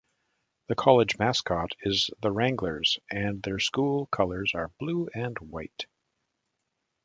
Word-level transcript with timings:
The 0.67 0.73
college 0.73 1.19
mascot 1.19 1.73
is 1.83 2.09
the 2.23 2.31
Wranglers, 2.31 2.97
and 3.11 3.43
their 3.43 3.59
school 3.59 4.07
colors 4.07 4.55
are 4.55 4.71
blue 4.79 5.07
and 5.13 5.37
white. 5.37 5.85